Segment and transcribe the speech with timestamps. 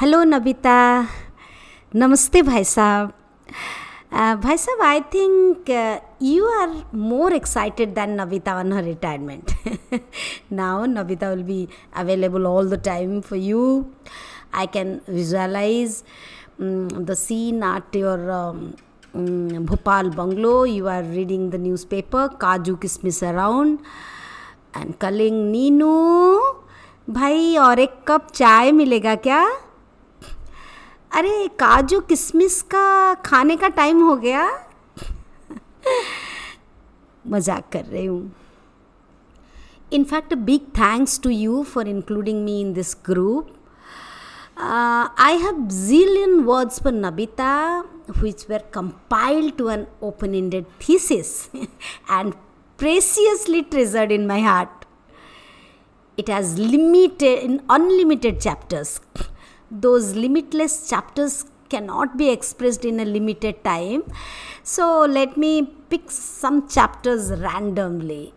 [0.00, 0.76] Hello Nabita
[1.96, 3.12] नमस्ते Bhai Sahab
[4.42, 5.70] Bhai Sahab I think
[6.22, 9.50] you are more excited than Nabita on her retirement
[10.52, 13.84] now Nabita will be available all the time for you
[14.54, 16.02] I can visualise
[16.60, 18.18] the scene at your
[19.70, 21.54] Bhopal bungalow you are reading the
[21.90, 23.78] newspaper kaju kishmish around
[24.76, 25.92] and Kalinga Neenu
[27.10, 29.46] भाई और एक cup चाय मिलेगा क्या?
[31.14, 34.46] अरे काजू किशमिश का खाने का टाइम हो गया
[37.32, 38.32] मज़ाक कर रही हूँ
[39.92, 43.52] in fact big thanks to you for including me in this group
[44.56, 47.52] I have zillion words for Nabita
[48.22, 51.48] which were compiled to an open ended thesis
[52.18, 52.34] and
[52.78, 54.84] preciously treasured in my heart.
[56.18, 59.00] It has limited, unlimited chapters.
[59.70, 64.02] Those limitless chapters cannot be expressed in a limited time.
[64.62, 68.34] So let me pick some chapters randomly.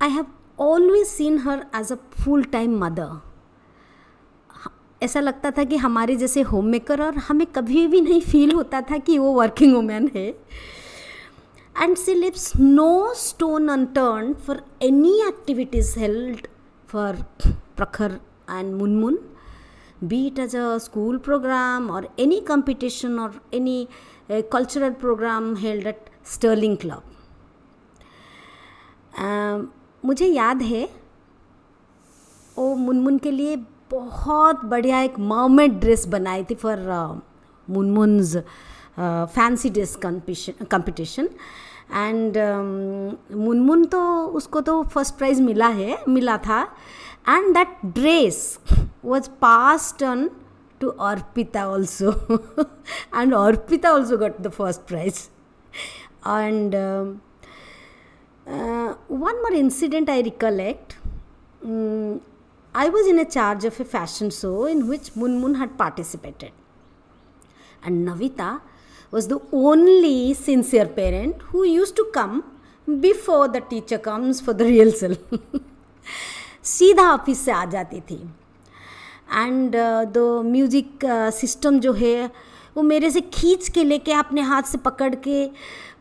[0.00, 0.26] I have
[0.58, 3.10] always seen her as a full time mother.
[5.02, 8.80] ऐसा लगता था कि हमारे जैसे home maker और हमें कभी भी नहीं फील होता
[8.90, 10.26] था कि वो वर्किंग वुमेन है
[11.82, 16.46] and she leaves no stone unturned for any activities held
[16.92, 17.22] for
[17.76, 18.18] Prakhar
[18.50, 19.18] and Munmun
[20.04, 23.88] be it as a school programme और एनी कंपटीशन और any
[24.30, 27.02] cultural programme held at Sterling Club
[30.04, 30.90] मुझे याद है
[32.58, 33.56] वो मुनमुन के लिए
[33.90, 36.78] बहुत बढ़िया एक मोमेंट ड्रेस बनाई थी for
[37.70, 38.24] Munmun
[39.26, 39.96] fancy dress
[40.70, 41.28] competition
[41.92, 42.38] and
[43.36, 46.62] Munmun तो उसको तो फ़र्स्ट प्राइज मिला है, मिला था.
[47.28, 48.58] And that dress
[49.01, 50.31] was passed on
[50.79, 52.11] to Arpita also,
[53.13, 55.29] and Arpita also got the first prize.
[56.25, 57.21] And um,
[58.47, 60.97] uh, one more incident I recollect.
[61.63, 62.21] Um,
[62.75, 66.51] I was in a charge of a fashion show in which Munmun had participated.
[67.83, 68.61] And Navita
[69.11, 72.43] was the only sincere parent who used to come
[72.99, 75.17] before the teacher comes for the rehearsal.
[76.63, 78.17] सीधा office से आ जाती थी
[79.32, 79.76] and
[80.12, 82.30] the music system जो है
[82.76, 85.44] वो मेरे से खींच के लेके अपने हाथ से पकड़ के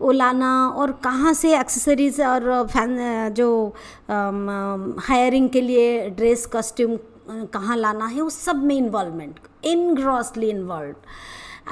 [0.01, 3.75] वो लाना और कहाँ से एक्सेसरीज और फ़ैन uh, जो
[4.09, 9.39] हायरिंग um, um, के लिए ड्रेस कॉस्ट्यूम uh, कहाँ लाना है वो सब में इन्वॉल्वमेंट
[9.65, 10.95] इनग्रॉसली इन्वॉल्व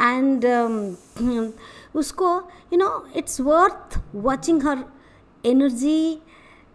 [0.01, 0.45] एंड
[1.95, 2.35] उसको
[2.73, 4.83] you know it's worth watching her
[5.43, 6.21] energy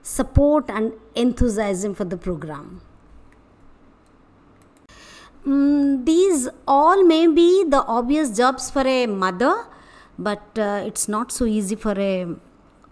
[0.04, 2.89] support and enthusiasm for the program.
[5.46, 9.64] Mm, these all may be the obvious jobs for a mother,
[10.18, 12.26] but uh, it's not so easy for a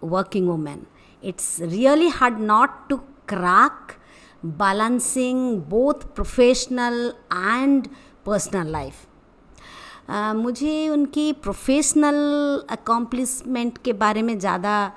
[0.00, 0.86] working woman.
[1.20, 3.98] It's really hard not to crack
[4.42, 7.90] balancing both professional and
[8.24, 9.06] personal life.
[10.08, 12.16] Uh, मुझे उनकी professional
[12.70, 14.92] अकॉम्प्लिसमेंट के बारे में ज़्यादा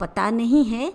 [0.00, 0.92] पता नहीं है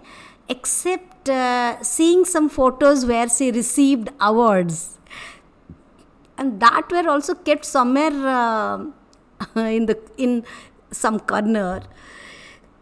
[1.29, 5.00] uh, seeing some photos where she received awards
[6.38, 8.86] and that were also kept somewhere uh,
[9.56, 10.44] in the in
[10.92, 11.81] some corner.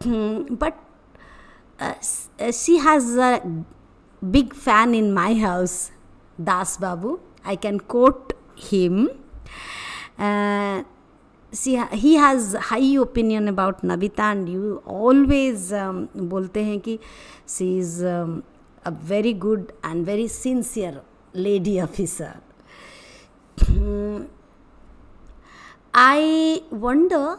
[0.00, 0.78] But
[1.78, 1.94] uh,
[2.38, 3.42] uh, she has a
[4.30, 5.90] big fan in my house
[6.42, 7.20] das babu.
[7.44, 9.10] I can quote him.
[10.18, 10.82] Uh,
[11.52, 17.00] see he has high opinion about navita and you always um, bolte hain ki
[17.54, 18.42] she is um,
[18.84, 21.00] a very good and very sincere
[21.32, 22.34] lady officer.
[23.62, 24.30] Officer
[25.94, 27.36] I wonder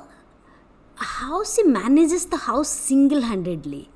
[0.97, 3.87] how she manages the house single handedly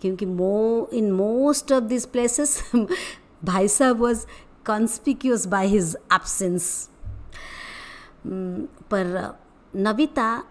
[0.00, 2.70] क्योंकि मो in most of this places
[3.44, 4.26] Bhai Sahab was
[4.66, 6.90] conspicuous by his absence
[8.66, 9.36] पर
[9.76, 10.44] नविता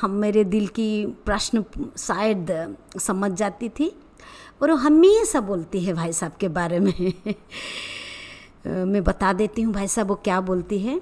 [0.00, 1.64] हम मेरे दिल की प्रश्न
[1.98, 4.00] शायद, समझ जाती थी।
[4.62, 7.12] और वो हमेशा बोलती है भाई साहब के बारे में।
[8.66, 10.96] मैं बता देती हूँ भाई साहब वो क्या बोलती है।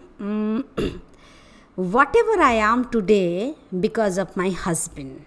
[2.16, 5.18] Whatever I am today because of my husband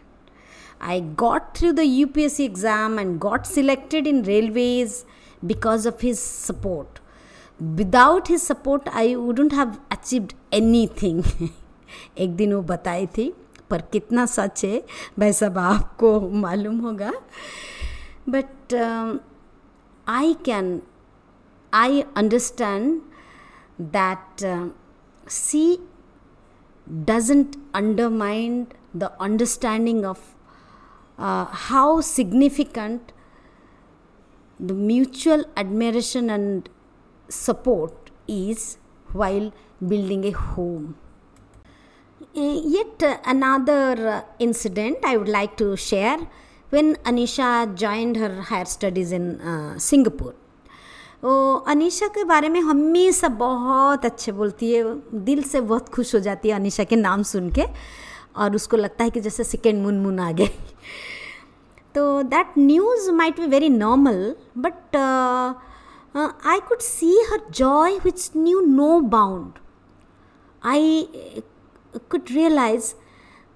[0.82, 5.04] I got through the U P S C exam and got selected in railways
[5.46, 7.00] because of his support
[7.62, 10.34] without his support I wouldn't have achieved
[11.02, 11.24] anything
[12.18, 13.34] एक दिन वो बताई थी,
[13.70, 14.82] पर कितना सच है,
[15.20, 17.12] भाई सब आपको मालूम होगा।
[18.30, 18.74] But
[20.08, 20.80] I can
[21.78, 23.02] I understand
[23.78, 24.70] that uh,
[25.28, 25.80] C
[27.04, 30.36] doesn't undermine the understanding of
[31.18, 33.12] uh, how significant
[34.58, 36.70] the mutual admiration and
[37.28, 38.78] support is
[39.12, 39.52] while
[39.86, 40.96] building a home.
[42.34, 46.20] Yet another uh, incident I would like to share
[46.70, 50.36] when Anisha joined her higher studies in uh, Singapore.
[51.24, 54.84] वो अनीशा के बारे में हमेशा बहुत अच्छे बोलती है।
[55.26, 57.66] दिल से बहुत खुश हो जाती है अनीशा के नाम सुन के
[58.38, 60.50] और उसको लगता है कि जैसे सेकेंड मुन मुन आ गए।
[61.96, 64.96] तो that news might be very normal but
[66.48, 69.60] I could see her joy which knew no bound
[70.66, 71.08] I
[72.30, 72.88] realize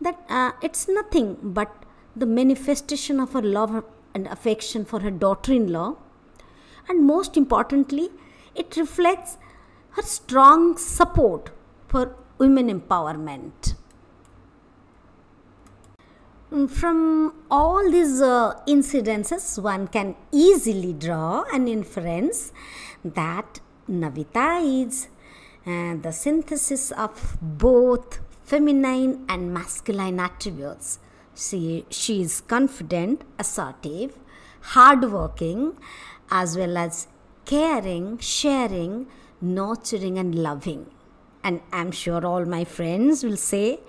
[0.06, 1.26] that uh, it's nothing
[1.56, 1.72] but
[2.16, 3.74] the manifestation of her love
[4.16, 5.88] and affection for her daughter in law
[6.90, 8.10] and most importantly,
[8.56, 9.38] it reflects
[9.92, 11.52] her strong support
[11.88, 13.76] for women empowerment.
[16.52, 22.52] Mm, from all these uh, incidences, one can easily draw an inference
[23.06, 24.48] that Navita
[24.88, 25.08] is
[25.68, 30.98] uh, the synthesis of both feminine and masculine attributes.
[31.36, 34.18] She, she is confident, assertive,
[34.62, 35.78] hardworking,
[36.32, 37.08] as well as
[37.46, 39.08] caring, sharing,
[39.42, 40.88] nurturing, and loving.
[41.44, 43.80] And I'm sure all my friends will say,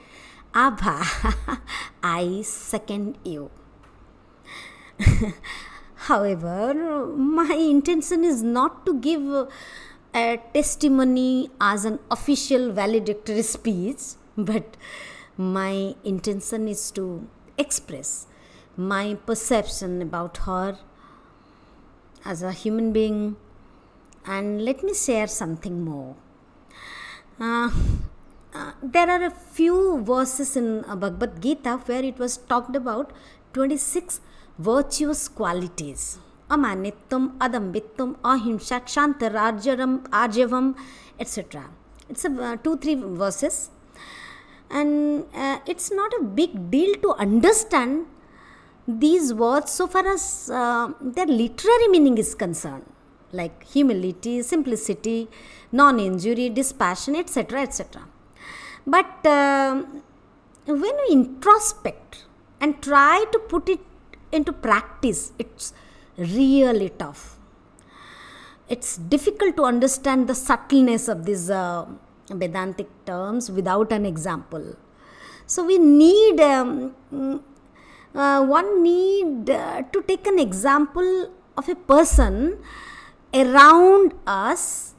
[0.54, 1.60] Abha,
[2.02, 3.50] I second you.
[5.94, 9.48] However, my intention is not to give
[10.14, 14.00] a testimony as an official valedictory speech,
[14.36, 14.76] but
[15.36, 17.28] my intention is to
[17.58, 18.26] express
[18.76, 20.78] my perception about her
[22.24, 23.36] as a human being.
[24.26, 26.16] And let me share something more.
[27.40, 27.70] Uh,
[28.54, 33.12] uh, there are a few verses in Bhagavad Gita where it was talked about
[33.54, 34.20] 26
[34.58, 36.18] virtuous qualities.
[36.50, 40.76] Amanittam, Adambittam, Ahimsa, Kshantar, Arjaram, Arjavam,
[41.18, 41.70] etc.
[42.08, 43.70] It's a uh, two, three verses.
[44.68, 48.06] And uh, it's not a big deal to understand
[48.86, 52.86] these words so far as uh, their literary meaning is concerned
[53.32, 55.28] like humility simplicity
[55.70, 58.02] non-injury dispassion etc etc
[58.86, 59.82] but uh,
[60.66, 62.24] when we introspect
[62.60, 63.80] and try to put it
[64.32, 65.72] into practice it's
[66.20, 67.36] really tough.
[68.68, 71.86] It's difficult to understand the subtleness of these uh,
[72.28, 74.76] vedantic terms without an example.
[75.46, 76.94] So we need um,
[78.15, 82.57] uh, one need uh, to take an example of a person
[83.33, 84.95] around us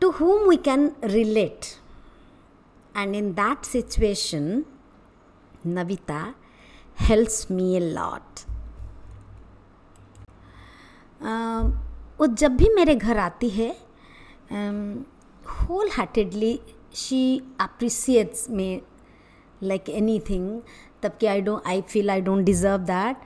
[0.00, 1.78] to whom we can relate
[2.94, 4.64] and in that situation
[5.64, 6.34] navita
[6.94, 8.44] helps me a lot
[11.20, 11.62] uh,
[12.18, 13.70] वो जब भी मेरे घर आती है
[15.92, 16.58] wholeheartedly
[16.96, 17.22] she
[17.60, 18.68] appreciates me
[19.62, 19.88] like
[20.28, 20.60] anything
[21.03, 23.17] तब कि I don't I feel I don't deserve that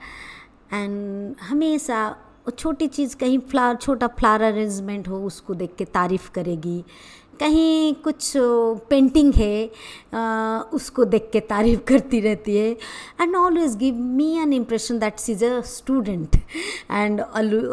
[0.72, 2.04] and हमेशा
[2.58, 6.84] छोटी चीज़ कहीं फ्लावर छोटा फ्लावर अरेंजमेंट हो उसको देख के तारीफ़ करेगी।
[7.40, 8.32] कहीं कुछ
[8.90, 9.70] पेंटिंग है
[10.14, 12.70] आ, उसको देख के तारीफ़ करती रहती है।
[13.20, 16.36] And always give me an impression that is a student
[16.90, 17.20] and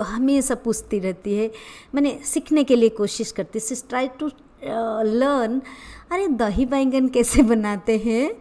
[0.08, 1.51] हमेशा पूछती रहती है।
[1.96, 4.29] मैंने सीखने के लिए कोशिश करती सी ट्राई टू
[4.63, 5.62] लर्न
[6.12, 8.32] अरे दही बैंगन कैसे बनाते हैं?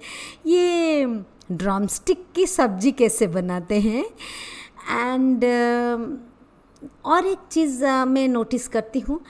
[0.46, 1.06] ये
[1.52, 4.04] ड्रम स्टिक की सब्ज़ी कैसे बनाते हैं?
[4.90, 6.18] एंड uh,
[7.04, 9.20] और एक चीज़ uh, मैं नोटिस करती हूँ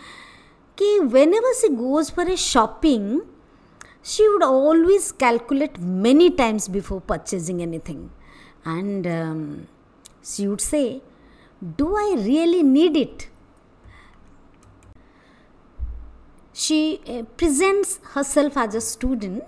[0.79, 0.99] कि
[1.35, 3.21] whenever she goes for a shopping
[4.05, 8.09] she would always calculate many times before purchasing anything
[8.69, 9.07] and
[10.25, 11.01] she would say
[11.79, 13.29] do I really need it
[16.55, 19.45] she uh, presents herself as a student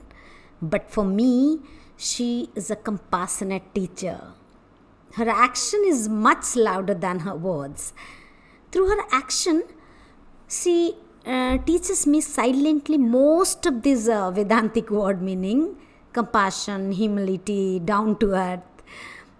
[0.62, 1.58] but for me
[2.09, 4.19] she is a compassionate teacher.
[5.16, 7.92] Her action is much louder than her words.
[8.73, 9.64] Through her action,
[10.49, 10.95] she
[11.26, 15.76] uh, teaches me silently most of these uh, Vedantic word meaning
[16.12, 18.61] compassion, humility, down to earth,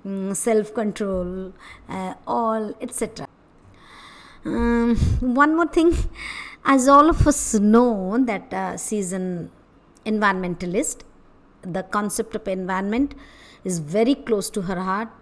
[0.05, 1.53] um, self control,
[1.89, 3.27] uh, all, etc.
[4.45, 5.97] Um, one more thing,
[6.65, 9.51] as all of us know, that uh, is an
[10.07, 11.03] environmentalist
[11.63, 13.15] the concept of environment
[13.65, 15.17] is very close to her heart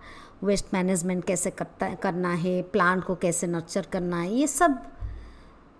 [0.44, 4.78] waste management कैसे करता करना है plant को कैसे nurture करना है ये सब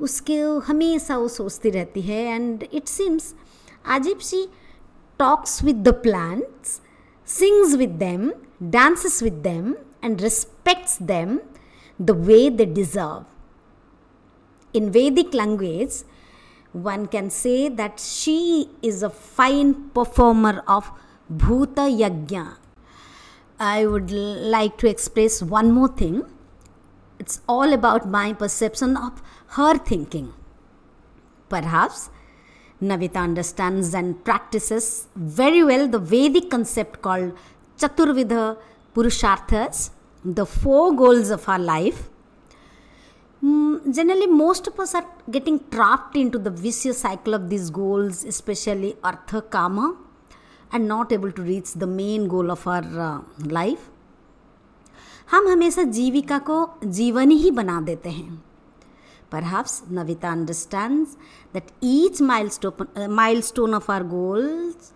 [0.01, 3.35] उसके हमेशा वो सोचती रहती है and it seems
[4.07, 4.45] if she
[5.21, 6.81] talks with the plants
[7.29, 11.41] sings with them dances with them and respects them
[12.01, 13.25] the way they deserve.
[14.75, 16.03] In Vedic language,
[16.73, 20.91] one can say that she is a fine performer of
[21.33, 22.57] Bhuta Yajna.
[23.59, 26.25] I would like to express one more thing.
[27.19, 30.33] It's all about my perception of her thinking.
[31.49, 32.11] Perhaps
[32.81, 37.33] Navita understands and practices very well the Vedic concept called
[37.77, 38.57] Chaturvidha
[38.95, 39.91] Purusharthas,
[40.25, 42.09] the four goals of our life.
[43.45, 48.25] Mm, generally, most of us are getting trapped into the vicious cycle of these goals,
[48.25, 49.97] especially Artha Kama,
[50.73, 53.21] and not able to reach the main goal of our uh,
[53.61, 53.91] life.
[55.31, 58.43] हम हमेशा जीविका को जीवन ही बना देते हैं
[59.31, 61.19] Perhaps Navita understands
[61.53, 64.95] that each milestone, uh, milestone of our goals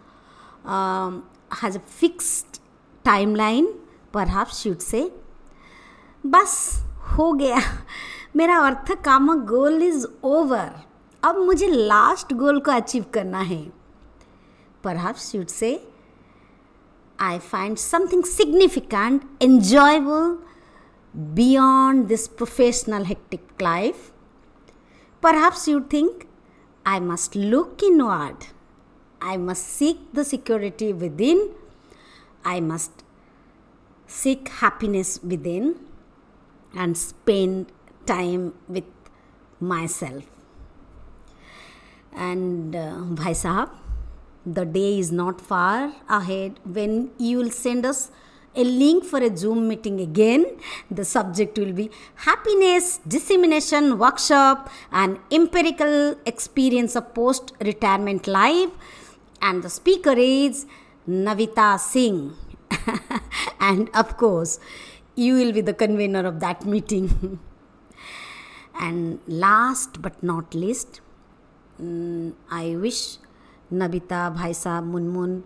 [0.65, 2.61] um, has a fixed
[3.05, 3.67] timeline.
[4.11, 5.11] Perhaps she would say,
[6.27, 6.55] बस
[7.19, 7.61] हो गया
[8.37, 10.71] मेरा अर्थ काम गोल इज़ ओवर
[11.23, 13.73] अब मुझे लास्ट गोल को अचीव करना है।
[14.85, 14.97] पर
[15.35, 15.93] you'd say
[17.21, 20.39] I find something significant enjoyable
[21.17, 24.13] beyond this professional hectic life
[25.23, 25.35] पर
[25.69, 26.25] you'd think
[26.87, 28.45] I must look inward
[29.23, 31.57] I must seek the security within
[32.47, 33.05] I must
[34.11, 35.75] seek happiness within
[36.77, 37.67] and spend
[38.07, 38.85] time with
[39.61, 40.25] myself.
[42.15, 43.71] And uh, Bhai Sahab,
[44.45, 48.11] the day is not far ahead when you will send us
[48.55, 50.45] a link for a Zoom meeting again.
[50.91, 58.71] The subject will be Happiness Dissemination Workshop and Empirical Experience of Post Retirement Life.
[59.41, 60.67] And the speaker is
[61.09, 62.35] Navita Singh.
[63.61, 64.59] and of course,
[65.15, 67.41] you will be the convener of that meeting.
[68.81, 71.01] and last but not least,
[71.81, 73.19] mm, I wish
[73.73, 75.43] Nabita, Bhaisa, Munmun,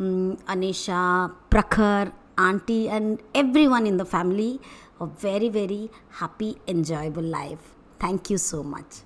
[0.00, 4.60] mm, Anisha, Prakhar, auntie, and everyone in the family
[5.00, 7.74] a very, very happy, enjoyable life.
[7.98, 9.05] Thank you so much.